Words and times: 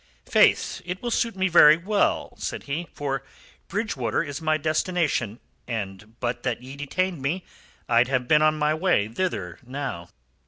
"Faith 0.25 0.81
it 0.83 0.99
will 0.99 1.11
suit 1.11 1.35
me 1.35 1.47
very 1.47 1.77
well," 1.77 2.33
said 2.35 2.63
he. 2.63 2.87
"For 2.91 3.23
Bridgewater 3.67 4.23
is 4.23 4.41
my 4.41 4.57
destination, 4.57 5.39
and 5.67 6.19
but 6.19 6.41
that 6.41 6.63
ye 6.63 6.75
detained 6.75 7.21
me 7.21 7.45
I'd 7.87 8.07
have 8.07 8.27
been 8.27 8.41
on 8.41 8.57
my 8.57 8.73
way 8.73 9.07
thither 9.07 9.59
now." 9.63 10.09